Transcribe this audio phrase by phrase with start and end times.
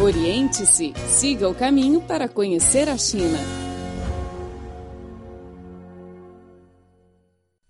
[0.00, 3.38] Oriente-se, siga o caminho para conhecer a China.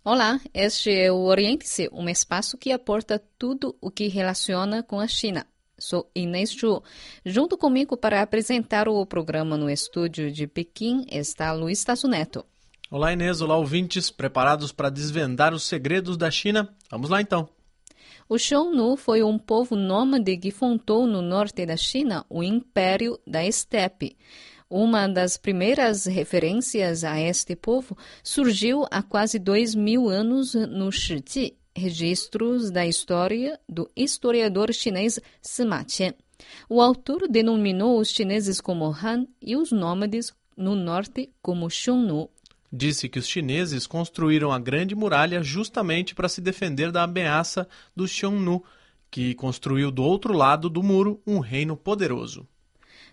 [0.04, 5.08] Olá, este é o Oriente-se, um espaço que aporta tudo o que relaciona com a
[5.08, 5.44] China.
[5.76, 6.80] Sou Inês Chu.
[7.26, 12.46] Junto comigo para apresentar o programa no estúdio de Pequim está Luiz Tasso Neto.
[12.88, 16.72] Olá Inês, olá ouvintes, preparados para desvendar os segredos da China?
[16.88, 17.48] Vamos lá então.
[18.32, 23.44] O Xiongnu foi um povo nômade que fundou no norte da China o Império da
[23.44, 24.16] Estepe.
[24.70, 27.94] Uma das primeiras referências a este povo
[28.24, 35.84] surgiu há quase dois mil anos no Shiji, registros da história do historiador chinês Sima
[35.84, 36.14] Qian.
[36.70, 42.30] O autor denominou os chineses como Han e os nômades no norte como Xiongnu
[42.72, 48.08] disse que os chineses construíram a Grande Muralha justamente para se defender da ameaça do
[48.08, 48.64] Xiongnu,
[49.10, 52.48] que construiu do outro lado do muro um reino poderoso.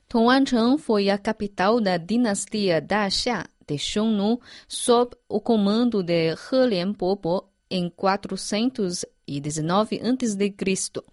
[0.08, 7.50] Tong'ancheng foi a capital da dinastia Daxia de Xiongnu sob o comando de He Lianbobo
[7.70, 11.04] em 419 a.C.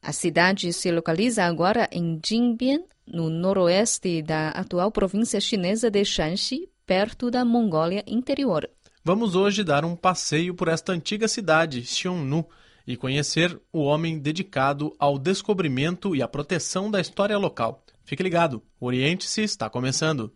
[0.00, 6.70] A cidade se localiza agora em Jinbian, no noroeste da atual província chinesa de Shanxi,
[6.88, 8.66] perto da Mongólia interior.
[9.04, 12.46] Vamos hoje dar um passeio por esta antiga cidade, Xiongnu,
[12.86, 17.84] e conhecer o homem dedicado ao descobrimento e à proteção da história local.
[18.06, 20.32] Fique ligado, o Oriente-se está começando.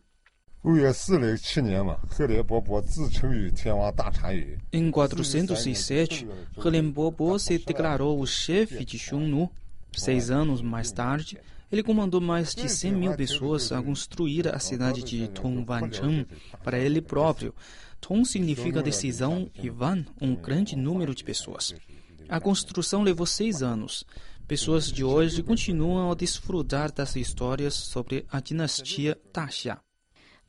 [4.71, 6.29] Em 407,
[6.63, 9.51] Helenbobo se declarou o chefe de Xiongnu.
[9.97, 11.39] Seis anos mais tarde,
[11.73, 16.27] ele comandou mais de 100 mil pessoas a construir a cidade de Tongvancheng
[16.63, 17.55] para ele próprio.
[17.99, 21.75] Tong significa decisão e Van, um grande número de pessoas.
[22.29, 24.05] A construção levou seis anos.
[24.47, 29.79] Pessoas de hoje continuam a desfrutar das histórias sobre a dinastia Daxia.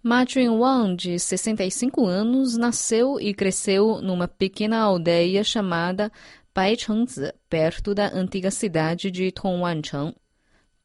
[0.02, 6.12] Ma Junwang, de 65 anos, nasceu e cresceu numa pequena aldeia chamada
[6.54, 10.14] Baichengzi, perto da antiga cidade de Tongwancheng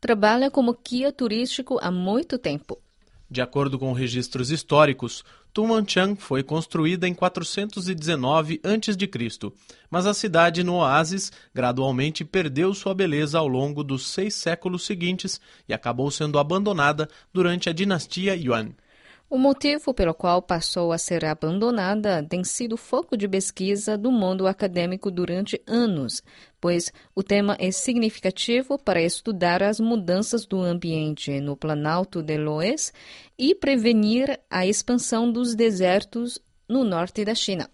[0.01, 2.79] trabalha como guia turístico há muito tempo.
[3.31, 5.23] De acordo com registros históricos,
[5.53, 9.53] Tumanchang foi construída em 419 a.C.,
[9.91, 15.41] mas a cidade no oásis gradualmente perdeu sua beleza ao longo dos seis séculos seguintes
[15.69, 18.71] e acabou sendo abandonada durante a dinastia Yuan.
[19.31, 24.47] O motivo pelo qual passou a ser abandonada tem sido foco de pesquisa do mundo
[24.47, 26.23] acadêmico durante anos,
[26.61, 32.93] pois o tema é significativo para estudar as mudanças do ambiente no Planalto de Loess
[33.39, 36.39] e prevenir a expansão dos desertos
[36.69, 37.71] no norte da China.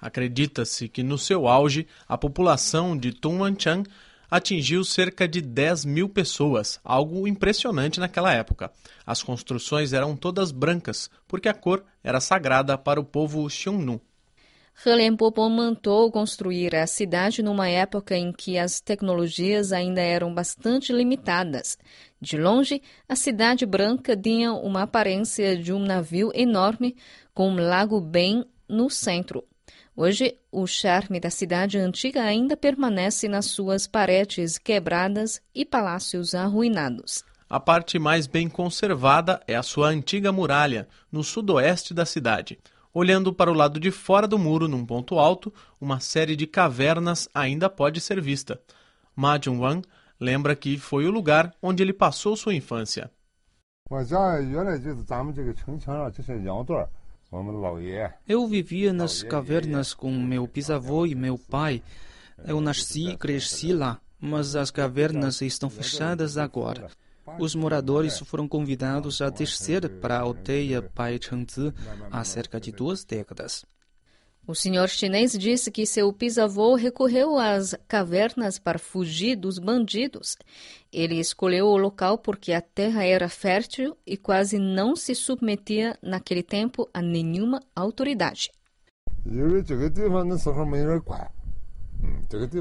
[0.00, 3.88] Acredita-se que no seu auge a população de Tunwanchang
[4.28, 8.72] atingiu cerca de 10 mil pessoas, algo impressionante naquela época.
[9.04, 14.00] As construções eram todas brancas, porque a cor era sagrada para o povo Xiongnu.
[14.84, 21.78] Helenpopo mandou construir a cidade numa época em que as tecnologias ainda eram bastante limitadas.
[22.20, 26.96] De longe, a cidade branca tinha uma aparência de um navio enorme
[27.32, 29.44] com um lago bem no centro.
[29.94, 37.22] Hoje, o charme da cidade antiga ainda permanece nas suas paredes quebradas e palácios arruinados.
[37.48, 42.58] A parte mais bem conservada é a sua antiga muralha, no sudoeste da cidade.
[42.94, 47.26] Olhando para o lado de fora do muro, num ponto alto, uma série de cavernas
[47.34, 48.60] ainda pode ser vista.
[49.16, 49.82] Ma Junwang
[50.20, 53.10] lembra que foi o lugar onde ele passou sua infância.
[58.28, 61.82] Eu vivia nas cavernas com meu bisavô e meu pai.
[62.44, 66.90] Eu nasci e cresci lá, mas as cavernas estão fechadas agora.
[67.38, 71.72] Os moradores foram convidados a descer para a aldeia Baichengzi
[72.10, 73.64] há cerca de duas décadas.
[74.44, 80.36] O senhor chinês disse que seu bisavô recorreu às cavernas para fugir dos bandidos.
[80.92, 86.42] Ele escolheu o local porque a terra era fértil e quase não se submetia naquele
[86.42, 88.50] tempo a nenhuma autoridade.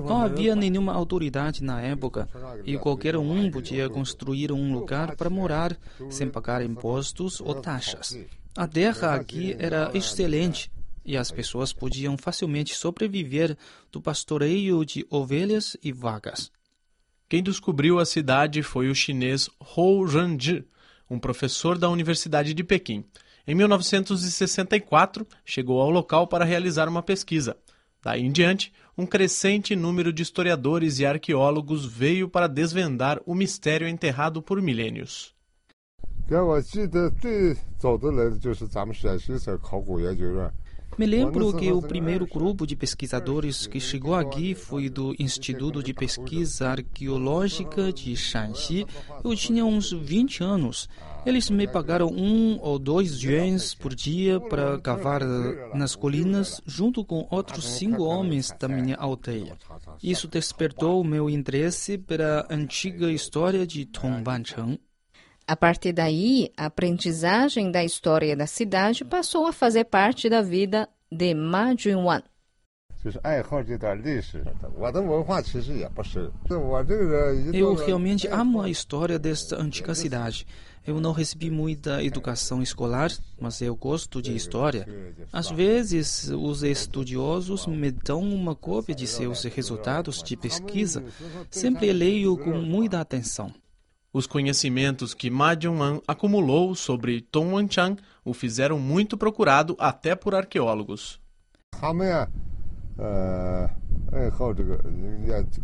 [0.06, 2.28] Não havia nenhuma autoridade na época
[2.66, 5.78] e qualquer um podia construir um lugar para morar
[6.10, 8.18] sem pagar impostos ou taxas.
[8.56, 10.72] A terra aqui era excelente
[11.06, 13.58] e as pessoas podiam facilmente sobreviver
[13.92, 16.52] do pastoreio de ovelhas e vacas.
[17.28, 20.66] Quem descobriu a cidade foi o chinês Hou Zhangzhi,
[21.10, 23.06] um professor da Universidade de Pequim.
[23.48, 27.58] Em 1964, chegou ao local para realizar uma pesquisa.
[28.04, 33.88] Daí em diante, um crescente número de historiadores e arqueólogos veio para desvendar o mistério
[33.88, 35.36] enterrado por milênios.
[41.02, 45.96] Me lembro que o primeiro grupo de pesquisadores que chegou aqui foi do Instituto de
[45.96, 48.86] Pesquisa Arqueológica de Shanxi.
[49.24, 50.88] Eu tinha uns 20 anos.
[51.26, 55.22] Eles me pagaram um ou dois yuans por dia para cavar
[55.74, 59.58] nas colinas junto com outros cinco homens da minha aldeia.
[60.04, 64.78] Isso despertou meu interesse pela antiga história de Tongbancheng.
[65.52, 70.88] A partir daí, a aprendizagem da história da cidade passou a fazer parte da vida
[71.12, 72.24] de Ma Junwan.
[77.52, 80.48] Eu realmente amo a história desta antiga cidade.
[80.88, 84.88] Eu não recebi muita educação escolar, mas eu gosto de história.
[85.34, 91.04] Às vezes, os estudiosos me dão uma cópia de seus resultados de pesquisa.
[91.50, 93.54] Sempre leio com muita atenção.
[94.14, 101.20] Os conhecimentos que Ma Jianwan acumulou sobre Tongwanchang o fizeram muito procurado até por arqueólogos.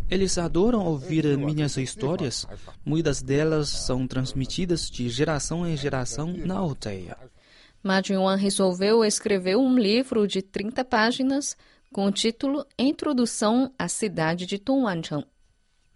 [0.09, 2.47] Eles adoram ouvir minhas histórias.
[2.85, 7.17] Muitas delas são transmitidas de geração em geração na aldeia.
[7.83, 11.57] Ma Jianwan resolveu escrever um livro de 30 páginas
[11.91, 15.25] com o título Introdução à cidade de Tongwanchang.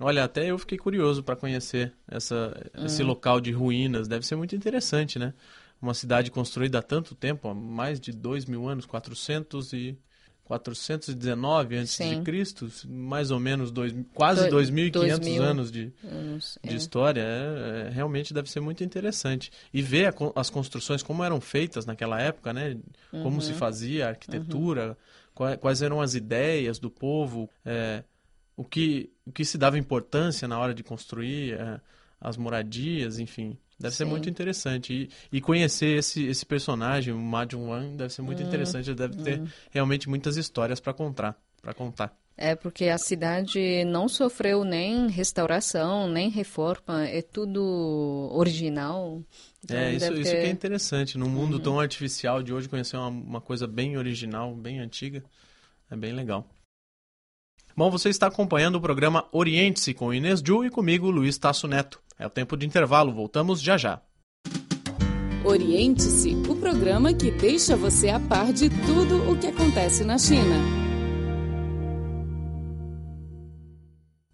[0.01, 2.86] Olha, até eu fiquei curioso para conhecer essa, hum.
[2.86, 4.07] esse local de ruínas.
[4.07, 5.33] Deve ser muito interessante, né?
[5.81, 9.98] Uma cidade construída há tanto tempo, há mais de dois mil anos, 400 e
[10.59, 12.18] 419 antes Sim.
[12.18, 16.75] de Cristo, mais ou menos dois, quase 2.500 anos de, anos, de é.
[16.75, 17.21] história.
[17.21, 19.50] É, é, realmente deve ser muito interessante.
[19.74, 22.77] E ver a, as construções, como eram feitas naquela época, né?
[23.12, 23.42] Como uhum.
[23.42, 24.95] se fazia a arquitetura, uhum.
[25.33, 27.50] quais, quais, eram as ideias do povo.
[27.65, 28.03] É,
[28.56, 31.80] o que, o que se dava importância na hora de construir é,
[32.19, 33.57] as moradias, enfim.
[33.80, 33.98] Deve Sim.
[33.98, 34.94] ser muito interessante.
[34.94, 38.94] E, e, conhecer esse, esse personagem, o Ma Jun-wan, deve ser muito hum, interessante.
[38.94, 39.24] Deve hum.
[39.24, 41.36] ter realmente muitas histórias para contar.
[41.62, 42.15] Para contar.
[42.38, 49.21] É porque a cidade não sofreu nem restauração, nem reforma, é tudo original.
[49.63, 50.19] Então é, isso, ter...
[50.19, 51.18] isso que é interessante.
[51.18, 51.63] Num mundo uhum.
[51.63, 55.24] tão artificial de hoje, conhecer uma, uma coisa bem original, bem antiga,
[55.89, 56.48] é bem legal.
[57.81, 62.00] Bom, você está acompanhando o programa Oriente-se com Inês Ju e comigo, Luiz Tasso Neto.
[62.19, 64.00] É o tempo de intervalo, voltamos já já.
[65.44, 70.81] Oriente-se, o programa que deixa você a par de tudo o que acontece na China.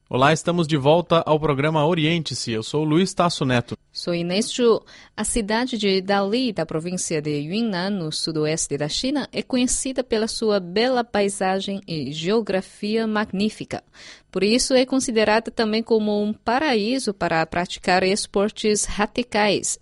[0.09, 2.54] Olá, estamos de volta ao programa Oriente-se.
[2.54, 3.77] Eu sou Luiz Tasso Neto.
[3.92, 4.81] Sou Inês Chu.
[5.18, 10.30] A cidade de Dali, da província de Yunnan, no sudoeste da China, é conhecida pela
[10.30, 13.83] sua bela paisagem e geografia magnífica.
[14.31, 19.77] Por isso, é considerada também como um paraíso para praticar esportes radicais.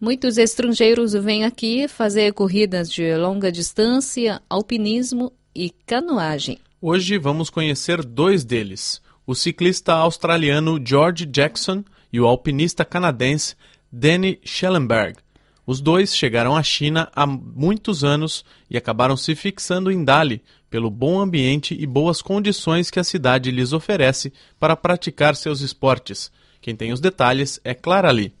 [0.00, 6.58] Muitos estrangeiros vêm aqui fazer corridas de longa distância, alpinismo e canoagem.
[6.82, 13.54] Hoje vamos conhecer dois deles o ciclista australiano George Jackson e o alpinista canadense
[13.92, 15.18] Danny Schellenberg.
[15.66, 20.88] Os dois chegaram à China há muitos anos e acabaram se fixando em Dali pelo
[20.88, 26.32] bom ambiente e boas condições que a cidade lhes oferece para praticar seus esportes.
[26.58, 28.32] Quem tem os detalhes é Clara Lee.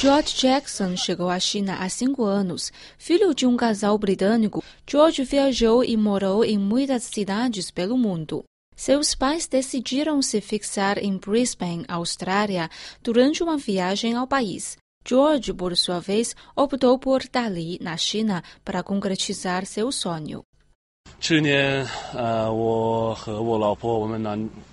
[0.00, 2.70] George Jackson chegou à China há cinco anos.
[2.98, 8.44] Filho de um casal britânico, George viajou e morou em muitas cidades pelo mundo.
[8.76, 12.68] Seus pais decidiram se fixar em Brisbane, Austrália,
[13.02, 14.76] durante uma viagem ao país.
[15.06, 20.42] George, por sua vez, optou por Dali, na China, para concretizar seu sonho.
[21.20, 24.67] 去年，呃，我和我老婆我们呢有一点感觉。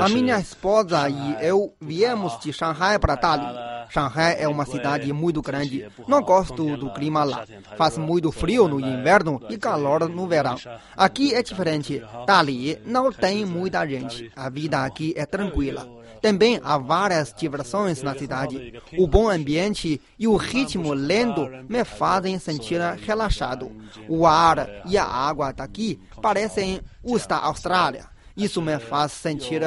[0.00, 3.46] A minha esposa e eu viemos de Shanghai para Dali.
[3.88, 5.86] Shanghai é uma cidade muito grande.
[6.06, 7.44] Não gosto do clima lá.
[7.76, 10.56] Faz muito frio no inverno e calor no verão.
[10.96, 12.02] Aqui é diferente.
[12.26, 14.30] Dali não tem muita gente.
[14.36, 15.88] A vida aqui é tranquila.
[16.20, 18.80] Também há várias diversões na cidade.
[18.96, 23.72] O bom ambiente e o ritmo lento me fazem sentir relaxado.
[24.08, 28.11] O ar e a água daqui parecem os da Austrália.
[28.36, 29.62] Isso me faz sentir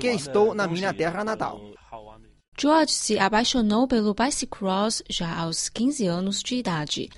[0.00, 1.60] que estou na minha terra natal.
[2.60, 7.08] George se apaixonou pelo bicycross já aos 15 anos de idade.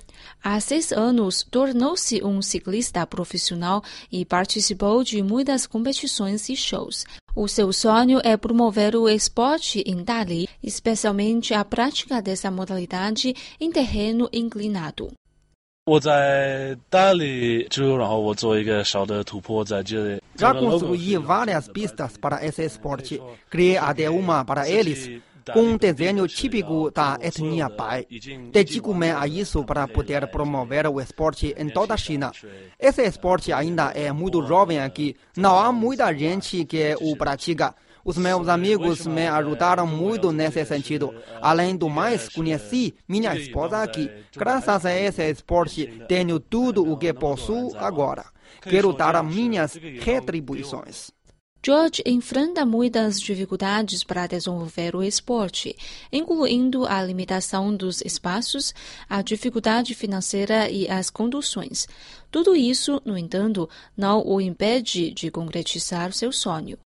[0.41, 7.03] Há seis anos, tornou-se um ciclista profissional e participou de muitas competições e shows.
[7.35, 13.69] O seu sonho é promover o esporte em Dali, especialmente a prática dessa modalidade em
[13.69, 15.11] terreno inclinado.
[20.37, 23.21] Já construí várias pistas para esse esporte.
[23.49, 25.21] Criei até uma para eles,
[25.51, 28.07] com um desenho típico da etnia Bai.
[28.49, 32.31] Dedico-me a isso para poder promover o esporte em toda a China.
[32.79, 35.17] Esse esporte ainda é muito jovem aqui.
[35.35, 37.75] Não há muita gente que o pratica.
[38.05, 41.13] Os meus amigos me ajudaram muito nesse sentido.
[41.41, 44.11] Além do mais, conheci minha esposa aqui.
[44.35, 48.25] Graças a esse esporte, tenho tudo o que possuo agora.
[48.61, 51.11] Quero dar minhas retribuições.
[51.65, 55.73] George enfrenta muitas dificuldades para desenvolver o esporte,
[56.11, 58.73] incluindo a limitação dos espaços,
[59.07, 61.87] a dificuldade financeira e as conduções.
[62.29, 66.77] Tudo isso, no entanto, não o impede de concretizar seu sonho.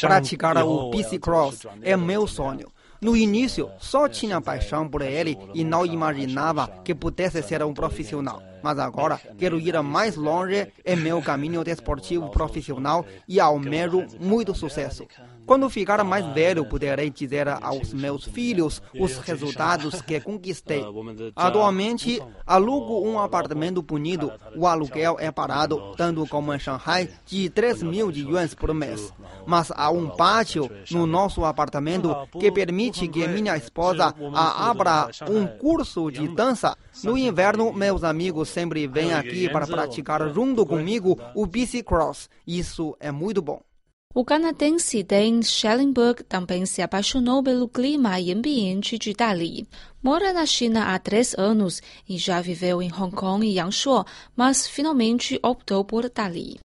[0.00, 2.72] Praticar o bicicross é meu sonho.
[3.02, 8.40] No início, só tinha paixão por ele e não imaginava que pudesse ser um profissional.
[8.62, 15.04] Mas agora quero ir mais longe em meu caminho desportivo profissional e almejo muito sucesso.
[15.46, 20.84] Quando ficar mais velho, poderei dizer aos meus filhos os resultados que conquistei.
[21.34, 24.30] Atualmente, alugo um apartamento bonito.
[24.56, 29.12] O aluguel é parado, tanto como em Shanghai, de 3 mil de yuans por mês.
[29.46, 36.10] Mas há um pátio no nosso apartamento que permite que minha esposa abra um curso
[36.10, 36.76] de dança.
[37.02, 42.28] No inverno, meus amigos sempre vêm aqui para praticar junto comigo o bicicross.
[42.46, 43.60] Isso é muito bom.
[44.14, 49.66] O canadense Dan Schellenberg também se apaixonou pelo clima e ambiente de Dali.
[50.02, 54.04] Mora na China há três anos e já viveu em Hong Kong e Yangshuo,
[54.36, 56.58] mas finalmente optou por Dali.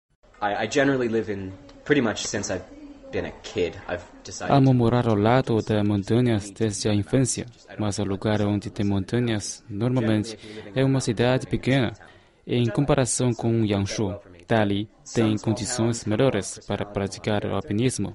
[0.40, 1.52] I, I generally live in
[1.84, 2.64] pretty much since I've
[3.12, 3.76] been a kid.
[3.90, 7.44] I've decided Amo morar ao lado das montanhas desde a infância,
[7.78, 10.38] mas o lugar onde tem montanhas normalmente
[10.74, 11.92] é uma cidade pequena
[12.46, 14.18] em comparação com Yangshuo.
[14.46, 18.12] Dali tem condições melhores para praticar o alpinismo.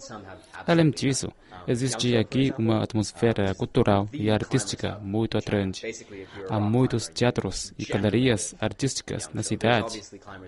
[0.68, 1.32] Além disso,
[1.68, 5.86] existe aqui uma atmosfera cultural e artística muito atraente.
[6.50, 10.02] Há muitos teatros e galerias artísticas na cidade.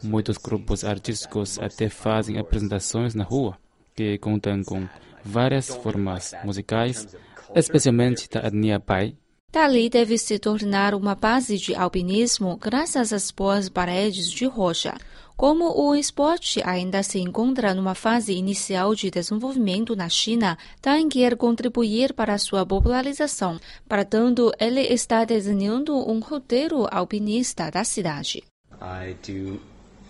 [0.03, 3.57] Muitos grupos artísticos até fazem apresentações na rua,
[3.95, 4.87] que contam com
[5.23, 7.15] várias formas musicais,
[7.55, 9.15] especialmente da etnia Bai.
[9.51, 14.95] Dali deve se tornar uma base de alpinismo graças às boas paredes de rocha.
[15.35, 21.35] Como o esporte ainda se encontra numa fase inicial de desenvolvimento na China, Dan quer
[21.35, 23.59] contribuir para sua popularização.
[23.87, 28.43] Para tanto, ele está desenhando um roteiro alpinista da cidade.
[28.81, 29.59] I do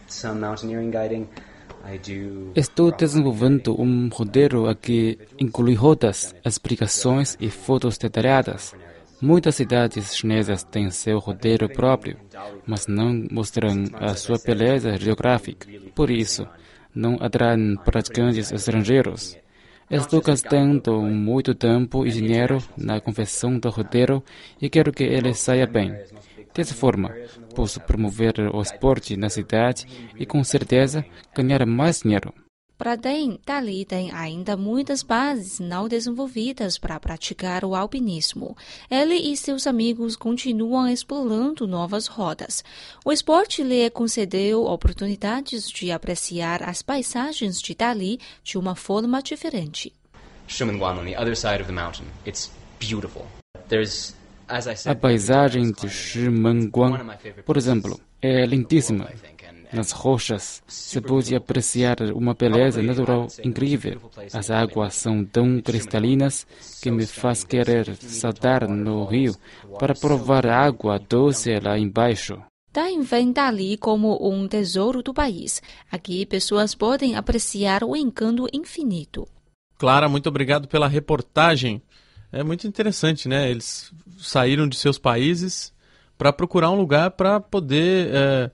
[0.07, 1.27] some mountaineering guiding.
[1.83, 8.75] I do Estou desenvolvendo um roteiro que inclui rotas, explicações e fotos detalhadas.
[9.21, 12.17] Muitas cidades chinesas têm seu roteiro próprio,
[12.65, 15.67] mas não mostram a sua beleza geográfica.
[15.93, 16.47] Por isso,
[16.93, 19.37] não atraem praticantes estrangeiros.
[19.89, 24.23] Estou gastando muito tempo e dinheiro na confecção do roteiro
[24.59, 25.93] e quero que ele saia bem.
[26.53, 27.13] Dessa forma,
[27.55, 29.85] posso promover o esporte na cidade
[30.17, 32.33] e, com certeza, ganhar mais dinheiro.
[32.81, 38.57] Para Dan, Dali tem ainda muitas bases não desenvolvidas para praticar o alpinismo.
[38.89, 42.63] Ele e seus amigos continuam explorando novas rotas.
[43.05, 49.93] O esporte lhe concedeu oportunidades de apreciar as paisagens de Dali de uma forma diferente.
[50.47, 52.07] Shumenguan on the other side of the mountain.
[52.25, 53.27] It's beautiful.
[53.69, 54.15] There's,
[54.47, 56.97] as I A paisagem de Shimanguan,
[57.45, 59.07] por exemplo, é lindíssima.
[59.73, 64.01] Nas rochas se pode apreciar uma beleza natural incrível.
[64.33, 66.45] As águas são tão cristalinas
[66.81, 69.33] que me faz querer saltar no rio
[69.79, 72.41] para provar a água doce lá embaixo.
[72.73, 75.61] Dan vê Dali como um tesouro do país.
[75.91, 79.27] Aqui, pessoas podem apreciar o encanto infinito.
[79.77, 81.81] Clara, muito obrigado pela reportagem.
[82.31, 83.51] É muito interessante, né?
[83.51, 85.73] Eles saíram de seus países
[86.17, 88.51] para procurar um lugar para poder é,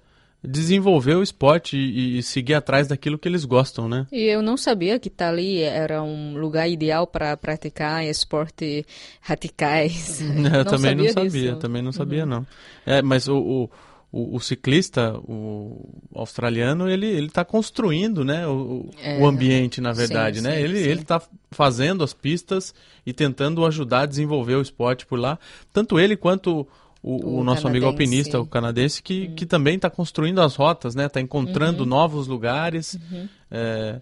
[0.48, 4.08] desenvolver o esporte e, e seguir atrás daquilo que eles gostam, né?
[4.12, 8.86] E eu não sabia que Dali era um lugar ideal para praticar esporte
[9.22, 10.22] radicais.
[10.58, 12.48] Eu também não sabia, também não sabia não.
[12.86, 13.70] É, mas o, o,
[14.12, 19.20] o, o ciclista, o australiano, ele ele está construindo, né, o, É.
[19.20, 20.56] o ambiente, na verdade, Sim, né?
[20.56, 20.90] sim, ele sim.
[20.90, 22.74] ele está fazendo as pistas
[23.06, 25.38] e tentando ajudar a desenvolver o esporte por lá.
[25.74, 26.68] Tanto ele quanto
[27.02, 30.96] o, o O nosso amigo alpinista, o canadense, que, que também está construindo as rotas,
[30.96, 31.06] né?
[31.06, 32.98] Está encontrando novos lugares.
[33.50, 34.00] É,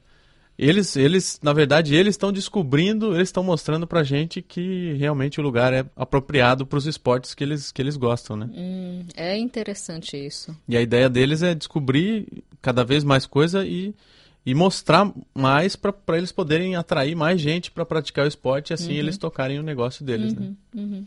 [0.58, 5.44] eles, eles, na verdade, eles estão descobrindo, eles estão mostrando pra gente que realmente o
[5.44, 8.50] lugar é apropriado para os esportes que eles, que eles gostam, né?
[8.54, 10.56] Hum, é interessante isso.
[10.68, 13.94] E a ideia deles é descobrir cada vez mais coisa e,
[14.46, 18.94] e mostrar mais para eles poderem atrair mais gente para praticar o esporte e assim
[18.94, 19.00] uhum.
[19.00, 20.42] eles tocarem o negócio deles, né?
[20.42, 20.82] uhum, né?
[20.82, 21.06] Uhum.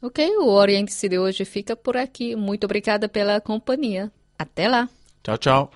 [0.00, 2.36] Ok, o Oriente-se de hoje fica por aqui.
[2.36, 4.12] Muito obrigada pela companhia.
[4.38, 4.88] Até lá.
[5.22, 5.70] Tchau, tchau.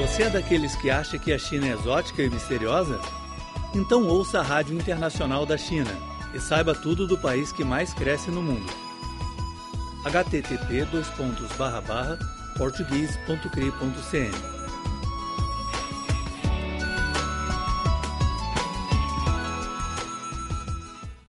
[0.00, 3.00] Você é daqueles que acha que a China é exótica e misteriosa?
[3.74, 5.90] Então ouça a Rádio Internacional da China
[6.32, 8.72] e saiba tudo do país que mais cresce no mundo.
[10.04, 10.86] http
[12.56, 14.63] português.cri.cn